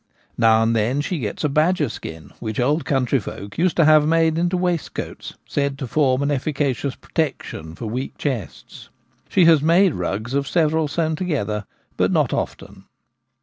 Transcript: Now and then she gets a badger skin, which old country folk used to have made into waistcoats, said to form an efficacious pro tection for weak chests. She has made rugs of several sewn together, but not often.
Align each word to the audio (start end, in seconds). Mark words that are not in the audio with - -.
Now 0.35 0.63
and 0.63 0.75
then 0.75 0.99
she 1.01 1.19
gets 1.19 1.43
a 1.43 1.47
badger 1.47 1.87
skin, 1.87 2.31
which 2.39 2.59
old 2.59 2.85
country 2.85 3.19
folk 3.19 3.59
used 3.59 3.75
to 3.77 3.85
have 3.85 4.07
made 4.07 4.39
into 4.39 4.57
waistcoats, 4.57 5.35
said 5.47 5.77
to 5.77 5.85
form 5.85 6.23
an 6.23 6.31
efficacious 6.31 6.95
pro 6.95 7.11
tection 7.13 7.77
for 7.77 7.85
weak 7.85 8.17
chests. 8.17 8.89
She 9.29 9.45
has 9.45 9.61
made 9.61 9.93
rugs 9.93 10.33
of 10.33 10.47
several 10.47 10.87
sewn 10.87 11.15
together, 11.15 11.65
but 11.97 12.11
not 12.11 12.33
often. 12.33 12.85